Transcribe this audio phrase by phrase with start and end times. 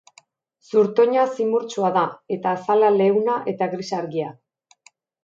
[0.69, 2.05] Zurtoina zimurtsua da,
[2.37, 4.33] eta azala leuna eta gris argia.